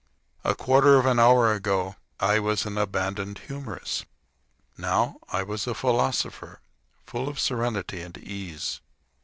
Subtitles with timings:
[0.43, 4.07] A quarter of an hour ago I was an abandoned humorist.
[4.75, 6.59] Now I was a philosopher,
[7.05, 8.81] full of serenity and ease.